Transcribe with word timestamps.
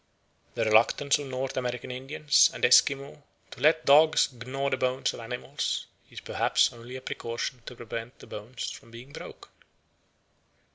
The 0.55 0.65
reluctance 0.65 1.19
of 1.19 1.27
North 1.27 1.55
American 1.57 1.91
Indians 1.91 2.49
and 2.55 2.65
Esquimaux 2.65 3.21
to 3.51 3.61
let 3.61 3.85
dogs 3.85 4.33
gnaw 4.33 4.71
the 4.71 4.75
bones 4.77 5.13
of 5.13 5.19
animals 5.19 5.85
is 6.09 6.19
perhaps 6.21 6.73
only 6.73 6.95
a 6.95 7.01
precaution 7.01 7.61
to 7.67 7.75
prevent 7.75 8.17
the 8.17 8.25
bones 8.25 8.71
from 8.71 8.89
being 8.89 9.13
broken. 9.13 9.51